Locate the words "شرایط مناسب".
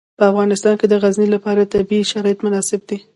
2.11-2.81